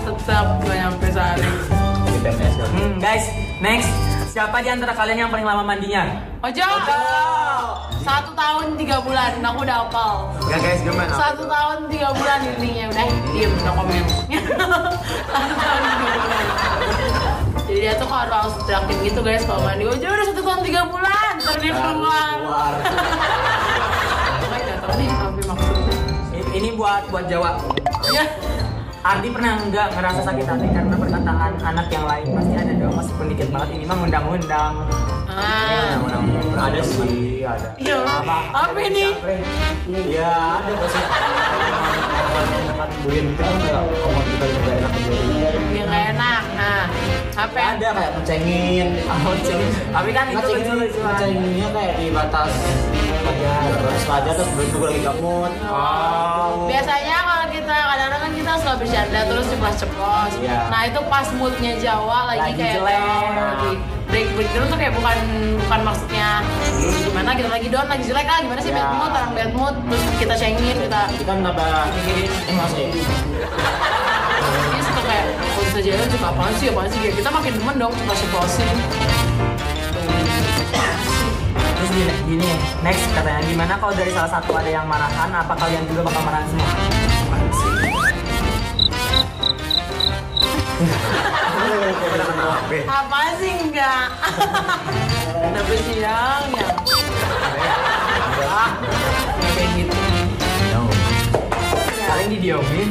tetap 0.00 0.46
gak 0.62 0.76
nyampe 0.76 1.06
sehari 1.08 1.50
PMS 2.20 2.54
kan? 2.54 2.68
Hmm, 2.70 2.94
guys, 3.00 3.24
next. 3.58 3.88
Siapa 4.30 4.62
di 4.62 4.68
antara 4.70 4.92
kalian 4.94 5.26
yang 5.26 5.30
paling 5.32 5.42
lama 5.42 5.64
mandinya? 5.64 6.04
Ojo! 6.40 6.62
Satu 8.00 8.30
tahun 8.32 8.78
tiga 8.78 9.02
bulan. 9.02 9.42
Aku 9.42 9.60
udah 9.60 9.84
hafal 9.84 10.30
Ya 10.46 10.56
guys, 10.56 10.80
gimana? 10.80 11.10
satu 11.12 11.44
tahun 11.44 11.90
tiga 11.90 12.08
bulan 12.14 12.38
intinya. 12.46 12.84
Udah 12.92 13.04
diem. 13.28 13.50
No 13.60 13.72
komen. 13.74 14.04
Satu 15.32 15.52
tahun 15.56 15.82
tiga 15.82 16.12
bulan. 16.14 16.44
Jadi 17.70 17.80
dia 17.80 17.94
tuh 17.94 18.08
kalau 18.08 18.34
harus 18.34 18.54
teriakin 18.66 18.96
gitu 19.06 19.20
guys 19.22 19.42
kalau 19.46 19.62
mandi 19.62 19.84
Ojo 19.86 20.02
udah 20.02 20.26
satu 20.26 20.42
tahun 20.42 20.60
tiga 20.66 20.82
bulan. 20.90 21.32
Ntar 21.38 21.56
dia 21.58 21.72
keluar. 21.72 22.72
Ini? 26.50 26.74
Buat 26.74 27.02
buat 27.14 27.24
Jawa. 27.30 27.62
ya 28.10 28.26
Ardi 29.10 29.26
pernah 29.28 29.58
nggak 29.60 29.88
ngerasa 29.90 30.20
sakit 30.22 30.46
hati 30.46 30.66
karena 30.70 30.94
perkataan 30.94 31.52
anak 31.58 31.86
yang 31.90 32.06
lain 32.06 32.26
pasti 32.30 32.54
ada 32.54 32.72
dong 32.72 32.94
meskipun 32.94 33.26
dikit 33.26 33.48
banget 33.50 33.68
ini 33.74 33.84
mah 33.84 33.98
undang-undang. 33.98 34.74
ah 35.26 35.98
Ada 36.60 36.80
sih, 36.80 37.42
ada. 37.42 37.68
iya 37.74 37.98
apa 38.52 38.78
ini 38.80 39.06
Iya, 39.90 40.30
ada 40.62 40.72
pasti. 40.76 41.00
Teman-teman 42.30 42.88
buin 43.02 43.24
itu 43.26 43.42
kan 43.42 43.54
kayak 43.58 43.82
ngomong 43.82 44.24
kita 44.24 44.44
juga 44.46 44.62
gak 44.62 44.78
enak 44.78 44.92
yang 45.72 45.86
nggak 45.88 46.04
enak 46.12 46.42
nah 46.52 46.84
apa 47.32 47.56
ya? 47.56 47.68
Ada 47.72 47.88
kayak 47.90 48.10
ngecengin. 48.14 48.88
Oh, 49.02 49.34
cing. 49.40 49.60
Tapi 49.88 50.10
kan 50.12 50.24
itu 50.28 50.36
Ngecengin, 50.36 50.60
lucu-lucuan. 50.70 51.08
ngecenginnya 51.10 51.68
kayak 51.72 51.94
di 51.96 52.06
batas 52.12 52.52
wajar, 53.20 53.60
batas 53.80 54.04
wajar 54.04 54.32
terus 54.36 54.50
belum 54.52 54.68
juga 54.70 54.84
lagi 54.86 55.00
gak 55.00 55.16
mood. 55.18 55.52
Oh. 55.64 56.68
biasanya 56.68 57.16
kadang-kadang 57.82 58.20
kan 58.20 58.32
kita 58.32 58.52
suka 58.56 58.74
bercanda 58.76 59.20
terus 59.24 59.46
ceplos-ceplos. 59.46 60.32
Iya. 60.38 60.58
Nah 60.68 60.80
itu 60.84 61.00
pas 61.06 61.26
moodnya 61.32 61.72
Jawa 61.76 62.18
lagi, 62.26 62.40
Lagi 62.42 62.54
kayak 62.56 62.74
jelek. 62.76 62.96
down, 62.96 63.32
lagi 63.36 63.72
break 64.06 64.26
break 64.34 64.50
dulu 64.50 64.64
tuh 64.66 64.74
kayak 64.76 64.92
bukan 64.92 65.16
bukan 65.60 65.80
maksudnya 65.84 66.30
gimana 67.06 67.30
kita 67.30 67.46
lagi 67.48 67.66
down 67.68 67.86
lagi 67.86 68.04
jelek 68.04 68.26
ah 68.26 68.38
gimana 68.40 68.58
sih 68.58 68.68
Iya. 68.68 68.82
bad 68.82 68.90
mood 68.92 69.12
orang 69.12 69.32
bad 69.32 69.50
mood 69.54 69.74
terus 69.86 70.02
kita 70.18 70.34
cengin 70.34 70.76
kita 70.80 71.00
Kita 71.14 71.32
nambah 71.32 71.70
emosi. 72.44 72.84
dia 74.66 74.82
suka 74.82 75.00
kayak 75.00 75.24
kalau 75.30 75.62
bisa 75.62 75.78
jalan 75.80 76.06
juga 76.08 76.26
apaan 76.26 76.52
sih 76.54 76.66
apaan 76.68 76.88
sih 76.88 76.98
kayak 76.98 77.14
kita 77.16 77.30
makin 77.30 77.52
demen 77.54 77.76
dong 77.78 77.92
ceplos 77.94 78.18
ceplosin 78.18 78.76
Terus 81.70 81.90
gini, 81.96 82.12
gini, 82.28 82.50
next 82.82 83.06
katanya 83.10 83.40
gimana 83.42 83.72
kalau 83.74 83.94
dari 83.94 84.10
salah 84.10 84.30
satu 84.30 84.52
ada 84.52 84.68
yang 84.68 84.84
marahan, 84.84 85.30
apa 85.32 85.54
kalian 85.54 85.80
juga 85.86 86.04
bakal 86.04 86.22
marahan 86.22 86.44
semua? 86.44 86.68
Apa 92.82 93.18
sih 93.36 93.52
enggak 93.52 94.06
tapi 95.50 95.74
siang 95.82 96.48
ya 96.50 96.66
Ah, 98.42 98.70
kayak 99.54 99.70
gitu 99.76 99.94
Paling 102.02 102.28
didiemin. 102.28 102.88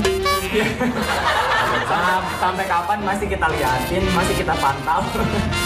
Sam- 1.83 2.31
Sampai 2.39 2.63
kapan 2.63 3.03
masih 3.03 3.27
kita 3.27 3.45
liatin, 3.45 3.99
masih 4.09 4.33
kita 4.33 4.55
pantau. 4.55 5.03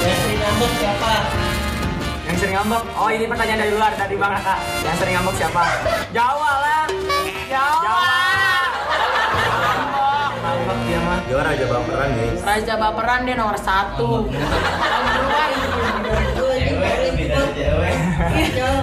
Yang 0.02 0.18
sering 0.18 0.40
ngambek 0.42 0.72
siapa? 0.74 1.12
Yang 2.24 2.36
sering 2.36 2.56
ngambek, 2.58 2.82
oh 2.98 3.08
ini 3.08 3.26
pertanyaan 3.28 3.60
dari 3.62 3.72
luar 3.72 3.94
tadi 3.94 4.16
Bang 4.16 4.34
Raka. 4.34 4.56
Yang 4.82 4.96
sering 4.98 5.14
ngambek 5.14 5.36
siapa? 5.38 5.62
Jawa 6.10 6.52
lah. 6.58 6.73
Ngambek 11.24 11.32
dia 11.32 11.32
mah. 11.32 11.32
Juara 11.32 11.50
aja 11.56 11.66
baperan 11.72 12.10
nih. 12.18 12.32
Raja 12.44 12.74
baperan 12.76 13.20
dia 13.24 13.36
nomor 13.40 13.58
satu 13.58 14.28
Nomor 14.28 15.14
dua 15.24 15.44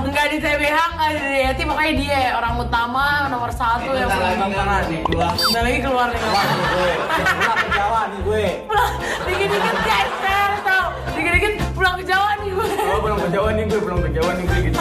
Enggak 0.00 0.26
di 0.32 0.38
TBH, 0.40 0.78
enggak 0.96 1.10
di 1.14 1.20
DIT, 1.20 1.60
makanya 1.68 1.92
dia 1.96 2.20
orang 2.36 2.54
utama 2.60 3.28
nomor 3.30 3.50
satu 3.52 3.92
yang 3.94 4.08
paling 4.08 4.40
baperan 4.40 4.82
Udah 5.10 5.62
lagi 5.64 5.78
keluar 5.80 6.08
nih 6.10 6.20
Pulang 6.20 7.58
ke 7.60 7.68
Jawa 7.76 8.00
nih 8.10 8.20
gue. 8.24 8.44
Pulang, 8.68 8.94
dikit-dikit 9.28 9.76
guys, 9.84 10.10
saya 10.20 10.58
tau 10.64 10.86
Dikit-dikit 11.14 11.52
pulang 11.76 11.94
ke 12.00 12.04
Jawa 12.04 12.30
nih 12.40 12.50
gue 12.52 12.68
Oh 12.90 12.98
pulang 13.00 13.20
ke 13.20 13.28
Jawa 13.30 13.48
nih 13.54 13.64
gue, 13.68 13.80
pulang 13.80 14.00
ke 14.02 14.10
Jawa 14.12 14.30
nih 14.34 14.44
gue 14.44 14.58
gitu. 14.70 14.80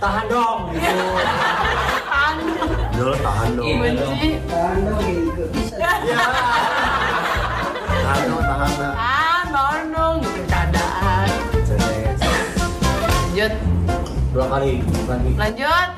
Tahan 0.00 0.24
dong 0.28 0.58
gitu. 0.74 1.04
Tahan 2.04 2.36
Dulu 2.94 3.14
tahan 3.18 3.48
dong. 3.56 3.66
Benci 3.82 4.28
Tahan 4.46 4.78
dong 4.86 5.02
gitu. 5.02 5.42
Bisa. 5.54 5.90
Lanjut, 13.44 13.60
Dua 14.32 14.46
kali 14.48 14.80
lagi. 15.04 15.30
lanjut 15.36 15.88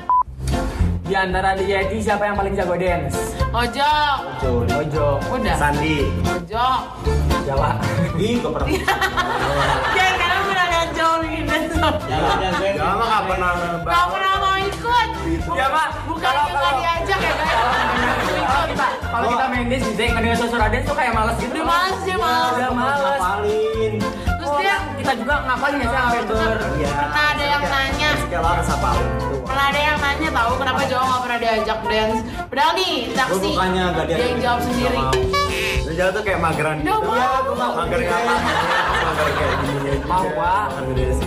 Di 1.07 1.15
antara 1.15 1.55
di 1.55 1.71
Yeti 1.71 2.03
siapa 2.03 2.27
yang 2.27 2.35
paling 2.35 2.51
jago 2.51 2.75
dance? 2.75 3.39
Ojo 3.55 3.93
Ojo. 4.43 4.67
Ojo. 4.67 5.07
Udah 5.31 5.55
Sandi. 5.55 6.11
Ojo 6.27 6.67
Jawa. 7.47 7.79
Ih, 8.19 8.43
gak 8.43 8.51
pernah. 8.51 8.67
Ya, 9.95 10.07
karena 10.19 10.35
gue 10.43 10.83
jauh 10.91 11.17
bikin 11.23 11.43
dance 11.47 11.71
Jangan 11.71 12.95
mah 12.99 13.07
nggak 13.07 13.23
pernah. 13.31 13.51
Gak 13.79 14.05
pernah 14.11 14.33
mau 14.43 14.55
ikut. 14.59 15.07
Iya, 15.47 15.65
Pak. 15.71 15.87
Bukan 16.03 16.19
Kalau- 16.27 16.47
kita 16.51 16.59
kalau- 16.59 16.79
diajak 16.83 17.19
ya 17.23 17.31
guys. 17.31 17.55
Kalau 18.43 18.65
kita 18.67 18.87
kalau 19.07 19.27
kita 19.31 19.45
main 19.47 19.65
dance 19.71 19.85
gitu, 19.87 20.03
ngedenger 20.03 20.37
suara 20.51 20.67
dance 20.67 20.83
tuh 20.83 20.95
kayak 20.99 21.13
males 21.15 21.35
gitu. 21.39 21.51
Udah 21.55 21.63
males 21.63 22.01
ya, 22.03 22.15
males. 22.19 22.55
Udah 22.59 22.71
males. 22.75 23.19
Ngapalin. 23.23 24.26
Kita 25.07 25.23
juga 25.23 25.39
ngapalin 25.39 25.79
ya 25.79 25.87
sih 25.87 25.95
sampai 25.95 26.19
ber 26.27 26.59
Iya. 26.75 26.91
pernah 26.91 27.25
ada 27.31 27.45
yang 27.47 27.63
nanya, 27.63 28.09
pernah 29.47 29.65
ada 29.71 29.79
yang 29.79 29.97
nanya 30.03 30.29
tahu 30.35 30.51
kenapa 30.59 30.81
Jawa 30.83 31.03
gak 31.07 31.21
pernah 31.23 31.39
diajak 31.39 31.79
dance. 31.87 32.19
Padahal 32.51 32.71
nih 32.75 32.93
taksi 33.15 33.49
dia 34.03 34.19
yang 34.19 34.39
jawab 34.43 34.59
sendiri. 34.67 34.99
Jauh 35.95 36.11
tuh 36.11 36.23
kayak 36.27 36.39
mageran 36.43 36.83
Nggak 36.83 36.99
gitu. 36.99 37.07
Iya, 37.15 37.29
gue 37.39 37.55
mau 37.55 37.71
mager 37.79 37.99
ngapa? 38.03 38.35
Mager 39.07 39.29
kayak 39.31 39.55
gini 39.63 39.79
aja. 39.95 40.05
Mau, 40.11 40.27
Pak. 40.27 40.67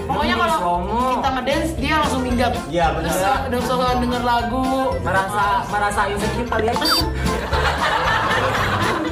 Pokoknya 0.04 0.34
kalau 0.36 0.76
kita 1.16 1.28
ngedance 1.32 1.70
dia 1.80 1.94
langsung 2.04 2.20
minggat. 2.20 2.52
Iya, 2.68 2.86
bener. 2.92 3.08
Terus 3.08 3.48
udah 3.48 3.58
usah 3.64 3.96
denger 3.96 4.22
lagu. 4.28 4.92
merasa 5.00 5.44
merasa 5.72 6.00
insecure 6.12 6.48
kali 6.52 6.68
ya. 6.68 6.74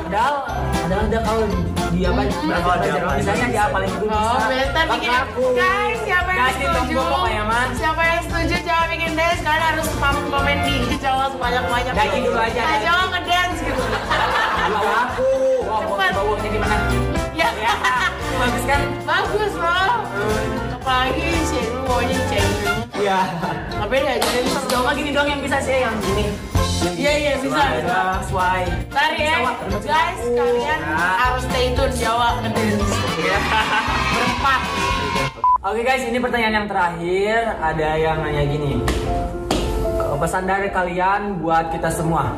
Padahal 0.09 0.37
padahal 0.73 1.05
dia 1.09 1.21
kalau 1.25 1.45
dia 1.90 2.09
apa 2.09 2.22
Kalau 2.22 2.48
dia 2.51 2.61
belajar 2.61 2.90
apalin 2.98 3.18
misalnya 3.18 3.46
dia 3.48 3.64
paling 3.68 3.92
dulu 3.96 4.09
Oh, 4.09 4.20
bisa. 4.29 4.46
Beta 4.48 4.81
Bak 4.81 4.87
bikin 4.94 5.11
aku. 5.12 5.44
Guys, 5.55 5.98
siapa 6.05 6.31
yang 6.31 6.51
setuju? 6.53 6.96
Siapa 7.68 8.03
yang 8.03 8.20
setuju 8.22 8.55
Jawa 8.62 8.85
bikin 8.88 9.11
dance? 9.12 9.40
Kalian 9.40 9.62
harus 9.64 9.87
spam 9.88 10.16
komen 10.29 10.59
di 10.64 10.77
Jawa 10.98 11.24
sebanyak-banyak. 11.31 11.92
Daki 11.92 12.18
dulu 12.22 12.38
aja, 12.38 12.61
Nah. 12.61 12.79
Jawa 12.81 13.03
ngedance 13.11 13.59
gitu. 13.61 13.83
Kalau 14.59 14.83
aku, 14.85 15.29
wah 15.64 15.81
uangnya 16.18 16.51
di 16.51 16.61
mana? 16.61 16.77
Ya, 17.33 17.48
Ya, 17.57 17.74
bagus 18.35 18.64
kan? 18.64 18.81
bagus 19.05 19.53
loh. 19.55 19.92
Apalagi 20.74 21.27
sih 21.44 21.62
lu 21.68 21.81
maunya 21.85 22.18
cengeng. 22.27 22.79
Iya. 22.94 23.20
Tapi 23.79 23.96
dance. 23.96 24.29
Jawa 24.66 24.83
mah 24.83 24.94
gini 24.94 25.11
doang 25.11 25.29
yang 25.29 25.40
bisa 25.40 25.57
sih 25.59 25.79
yang 25.79 25.94
gini. 26.01 26.58
Iya, 26.79 27.12
iya 27.12 27.33
bisa. 27.37 27.59
bisa. 27.75 28.01
Sway. 28.25 28.62
Tari 28.88 29.19
ya, 29.21 29.37
guys, 29.81 30.21
kalian 30.23 30.81
harus 30.95 31.43
stay 31.45 31.67
tune 31.73 31.95
Jawa 31.95 32.29
ngedance. 32.38 32.95
Berempat. 34.09 34.61
Oke 35.61 35.81
guys, 35.83 36.03
ini 36.03 36.19
pertanyaan 36.19 36.55
yang 36.57 36.69
terakhir. 36.69 37.38
Ada 37.59 37.88
yang 37.97 38.17
nanya 38.21 38.43
gini. 38.45 38.73
Eh, 39.51 40.14
Pesan 40.17 40.45
dari 40.45 40.69
kalian 40.69 41.21
buat 41.38 41.71
kita 41.71 41.91
semua. 41.91 42.31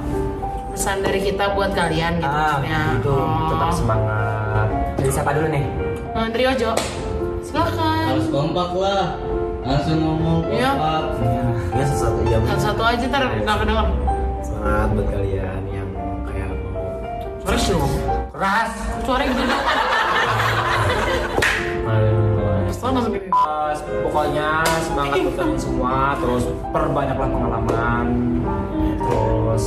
Pesan 0.70 1.00
dari 1.00 1.20
kita 1.22 1.52
buat 1.52 1.70
kalian 1.70 2.16
gitu 2.16 2.24
Ah, 2.26 2.56
maksudnya. 2.56 2.80
gitu. 2.96 3.16
Tetap 3.46 3.68
Oh. 3.68 3.74
semangat. 3.74 4.66
Dari 4.96 5.10
siapa 5.10 5.30
dulu 5.32 5.46
nih? 5.48 5.64
Trio 6.30 6.52
Jo. 6.54 6.72
Silakan. 7.42 8.04
harus 8.06 8.26
kompak 8.28 8.70
lah 8.72 9.16
langsung 9.60 9.98
ngomong 9.98 10.38
Iya. 10.46 10.70
kompak 10.70 11.02
Ini 11.70 11.84
sesuatu 11.86 12.20
jam. 12.24 12.40
Satu-satu 12.46 12.82
aja 12.84 13.04
ntar 13.06 13.22
nggak 13.36 13.56
kedenger. 13.58 13.86
Semangat 14.60 14.92
buat 14.92 15.08
kalian 15.08 15.62
yang 15.72 15.88
kayak 16.28 16.52
mau 16.68 16.92
Suara 17.40 17.56
sih 17.56 17.80
Keras. 18.28 18.70
Suara 19.08 19.22
gitu 19.24 19.40
dong. 19.48 19.64
Pokoknya 24.04 24.60
semangat 24.84 25.16
buat 25.24 25.36
kalian 25.40 25.56
semua. 25.56 26.12
Terus 26.20 26.44
perbanyaklah 26.76 27.28
pengalaman. 27.32 28.06
Terus 29.00 29.64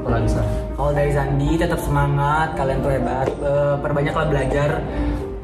apa 0.00 0.08
lagi 0.16 0.28
sih? 0.32 0.48
Kalau 0.48 0.92
dari 0.96 1.10
Zandi 1.12 1.50
tetap 1.60 1.80
semangat. 1.84 2.56
Kalian 2.56 2.80
tuh 2.80 2.92
hebat. 2.96 3.28
Eh, 3.28 3.74
perbanyaklah 3.84 4.26
belajar. 4.32 4.70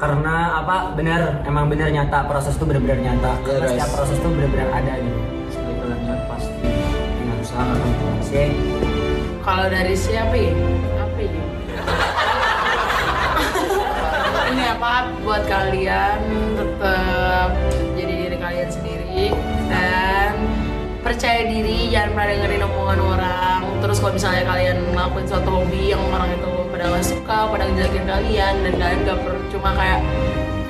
Karena 0.01 0.65
apa? 0.65 0.97
Benar, 0.97 1.45
emang 1.45 1.69
benar 1.69 1.93
nyata. 1.93 2.25
Proses 2.25 2.57
itu 2.57 2.65
benar-benar 2.65 3.05
nyata. 3.05 3.37
Karena 3.45 3.69
guys. 3.69 3.77
setiap 3.77 3.89
proses 4.01 4.17
itu 4.17 4.29
benar-benar 4.33 4.69
ada 4.81 4.93
gitu. 4.97 5.19
Kalau 9.41 9.65
dari 9.71 9.95
siapa 9.97 10.35
ya? 10.37 10.53
Apa 11.01 11.19
ya? 11.23 11.33
Ini 14.53 14.63
apa 14.77 15.09
buat 15.25 15.41
kalian 15.49 16.19
tetap 16.53 17.49
jadi 17.97 18.13
diri 18.13 18.37
kalian 18.37 18.69
sendiri 18.69 19.33
dan 19.71 20.37
percaya 21.01 21.49
diri 21.49 21.89
jangan 21.89 22.13
pernah 22.13 22.27
dengerin 22.35 22.67
omongan 22.67 22.99
orang 22.99 23.61
terus 23.79 23.97
kalau 24.03 24.13
misalnya 24.13 24.43
kalian 24.45 24.77
ngelakuin 24.93 25.25
suatu 25.25 25.49
hobi 25.49 25.95
yang 25.95 26.03
orang 26.11 26.29
itu 26.35 26.51
pada 26.67 26.83
nggak 26.93 27.05
suka 27.05 27.37
pada 27.47 27.63
ngejelekin 27.67 28.05
kalian 28.05 28.53
dan 28.67 28.73
kalian 28.75 28.99
gak 29.07 29.19
perlu 29.23 29.41
cuma 29.51 29.69
kayak 29.75 30.01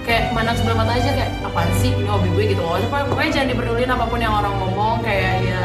kayak 0.07 0.31
mana 0.31 0.55
sebelah 0.55 0.77
mata 0.79 0.93
aja 0.95 1.11
kayak 1.11 1.31
apaan 1.43 1.69
sih 1.81 1.91
ini 1.91 2.07
hobi 2.07 2.29
gue 2.31 2.43
gitu 2.55 2.61
loh 2.63 2.79
pokoknya 2.87 3.05
pokoknya 3.11 3.31
jangan 3.33 3.49
diperdulin 3.51 3.91
apa 3.91 4.05
pun 4.07 4.19
yang 4.21 4.33
orang 4.33 4.53
ngomong 4.55 4.95
kayak 5.03 5.33
ya 5.43 5.61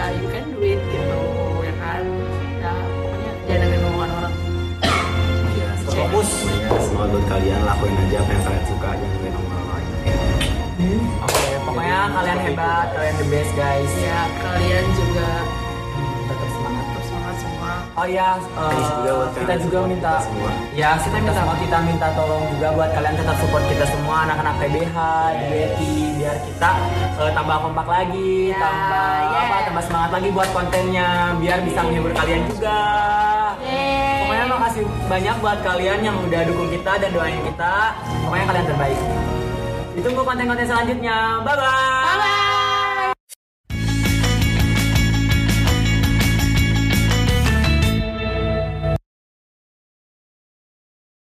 fokus. 6.12 6.28
Pokoknya 6.44 6.84
semangat 6.84 7.08
buat 7.10 7.24
kalian 7.26 7.60
lakuin 7.64 7.94
aja 7.98 8.16
apa 8.20 8.30
yang 8.30 8.44
kalian 8.44 8.64
suka 8.68 8.88
jangan 8.92 9.08
dengerin 9.08 9.32
omongan 9.32 9.56
orang 9.56 9.68
lain. 9.72 9.88
Oke, 11.22 11.44
pokoknya 11.64 11.98
kalian 12.10 12.38
hebat, 12.42 12.86
kalian 12.92 13.14
the 13.16 13.26
best 13.28 13.52
guys. 13.54 13.92
ya 13.96 14.20
kalian 14.36 14.84
juga 14.92 15.30
Tetap 16.22 16.48
semangat. 16.50 16.84
terus 16.86 17.06
semangat 17.06 17.36
semua 17.38 17.70
Oh 17.92 18.06
ya, 18.08 18.28
juga 18.96 19.10
buat 19.14 19.30
kita 19.34 19.54
juga 19.60 19.78
minta 19.84 20.12
kita 20.12 20.24
semua. 20.24 20.50
ya 20.72 20.90
kita 20.96 21.14
minta 21.14 21.32
sama 21.34 21.54
kita 21.56 21.76
minta 21.82 22.06
tolong 22.12 22.44
juga 22.50 22.68
buat 22.72 22.90
kalian 22.90 23.14
tetap 23.14 23.36
support 23.38 23.64
kita 23.66 23.84
semua 23.86 24.16
anak-anak 24.24 24.54
PBH, 24.58 24.96
Dueti 25.38 25.92
biar 26.16 26.36
kita 26.40 26.70
eh, 27.20 27.30
tambah 27.32 27.56
kompak 27.58 27.86
lagi, 27.86 28.32
Ya, 28.48 28.58
tambah 28.58 29.08
yeah. 29.22 29.44
apa, 29.44 29.56
tambah 29.66 29.82
semangat 29.84 30.10
lagi 30.10 30.28
buat 30.30 30.48
kontennya 30.50 31.08
biar 31.36 31.58
bisa 31.62 31.78
menghibur 31.80 32.12
kalian 32.12 32.42
juga. 32.48 32.78
Kasih 34.72 34.88
banyak 35.04 35.36
buat 35.44 35.60
kalian 35.60 36.00
yang 36.00 36.16
udah 36.16 36.48
dukung 36.48 36.72
kita 36.72 36.96
dan 36.96 37.12
doain 37.12 37.36
kita. 37.44 37.92
Pokoknya 38.24 38.44
kalian 38.48 38.66
terbaik. 38.72 38.98
Ditunggu 39.92 40.24
konten-konten 40.24 40.64
selanjutnya. 40.64 41.44
Bye 41.44 41.60
bye. 41.60 41.68
Bye 42.08 42.16
bye. 42.16 42.51